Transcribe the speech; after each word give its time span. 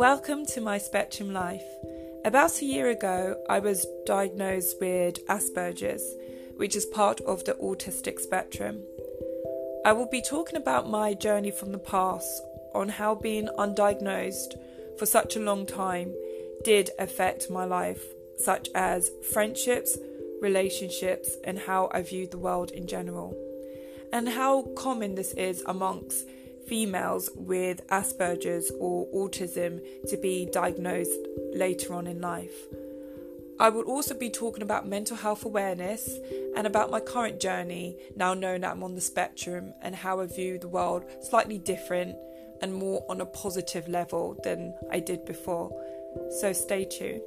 Welcome 0.00 0.46
to 0.46 0.62
my 0.62 0.78
Spectrum 0.78 1.30
Life. 1.30 1.66
About 2.24 2.62
a 2.62 2.64
year 2.64 2.88
ago, 2.88 3.36
I 3.50 3.58
was 3.58 3.86
diagnosed 4.06 4.78
with 4.80 5.26
Asperger's, 5.26 6.16
which 6.56 6.74
is 6.74 6.86
part 6.86 7.20
of 7.20 7.44
the 7.44 7.52
autistic 7.56 8.18
spectrum. 8.18 8.82
I 9.84 9.92
will 9.92 10.08
be 10.08 10.22
talking 10.22 10.56
about 10.56 10.88
my 10.88 11.12
journey 11.12 11.50
from 11.50 11.70
the 11.70 11.78
past 11.78 12.42
on 12.74 12.88
how 12.88 13.14
being 13.14 13.50
undiagnosed 13.58 14.58
for 14.98 15.04
such 15.04 15.36
a 15.36 15.40
long 15.40 15.66
time 15.66 16.14
did 16.64 16.88
affect 16.98 17.50
my 17.50 17.66
life, 17.66 18.02
such 18.38 18.70
as 18.74 19.10
friendships, 19.30 19.98
relationships, 20.40 21.36
and 21.44 21.58
how 21.58 21.90
I 21.92 22.00
viewed 22.00 22.30
the 22.30 22.38
world 22.38 22.70
in 22.70 22.86
general, 22.86 23.36
and 24.14 24.30
how 24.30 24.62
common 24.78 25.16
this 25.16 25.34
is 25.34 25.62
amongst 25.66 26.26
females 26.66 27.30
with 27.34 27.86
Asperger's 27.88 28.70
or 28.78 29.06
autism 29.08 29.80
to 30.08 30.16
be 30.16 30.48
diagnosed 30.52 31.18
later 31.52 31.94
on 31.94 32.06
in 32.06 32.20
life. 32.20 32.66
I 33.58 33.68
will 33.68 33.82
also 33.82 34.14
be 34.14 34.30
talking 34.30 34.62
about 34.62 34.88
mental 34.88 35.18
health 35.18 35.44
awareness 35.44 36.08
and 36.56 36.66
about 36.66 36.90
my 36.90 36.98
current 36.98 37.40
journey, 37.40 37.98
now 38.16 38.32
knowing 38.32 38.62
that 38.62 38.70
I'm 38.70 38.82
on 38.82 38.94
the 38.94 39.02
spectrum, 39.02 39.74
and 39.82 39.94
how 39.94 40.20
I 40.20 40.26
view 40.26 40.58
the 40.58 40.68
world 40.68 41.04
slightly 41.20 41.58
different 41.58 42.16
and 42.62 42.72
more 42.74 43.04
on 43.10 43.20
a 43.20 43.26
positive 43.26 43.86
level 43.86 44.38
than 44.44 44.74
I 44.90 45.00
did 45.00 45.26
before. 45.26 45.70
So 46.40 46.52
stay 46.54 46.86
tuned. 46.86 47.20